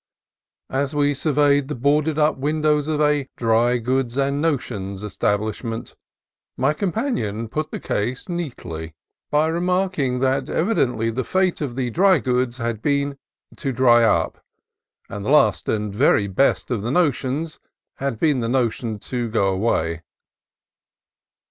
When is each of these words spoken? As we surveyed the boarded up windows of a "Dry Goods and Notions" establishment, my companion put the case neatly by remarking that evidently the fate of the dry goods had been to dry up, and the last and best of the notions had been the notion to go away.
As 0.71 0.95
we 0.95 1.13
surveyed 1.13 1.67
the 1.67 1.75
boarded 1.75 2.17
up 2.17 2.35
windows 2.35 2.87
of 2.87 2.99
a 2.99 3.29
"Dry 3.37 3.77
Goods 3.77 4.17
and 4.17 4.41
Notions" 4.41 5.03
establishment, 5.03 5.93
my 6.57 6.73
companion 6.73 7.47
put 7.47 7.69
the 7.69 7.79
case 7.79 8.27
neatly 8.27 8.95
by 9.29 9.45
remarking 9.45 10.17
that 10.17 10.49
evidently 10.49 11.11
the 11.11 11.23
fate 11.23 11.61
of 11.61 11.75
the 11.75 11.91
dry 11.91 12.17
goods 12.17 12.57
had 12.57 12.81
been 12.81 13.15
to 13.57 13.71
dry 13.71 14.03
up, 14.03 14.43
and 15.07 15.23
the 15.23 15.29
last 15.29 15.69
and 15.69 15.95
best 16.35 16.71
of 16.71 16.81
the 16.81 16.89
notions 16.91 17.59
had 17.97 18.17
been 18.19 18.39
the 18.39 18.49
notion 18.49 18.97
to 18.97 19.29
go 19.29 19.49
away. 19.53 20.01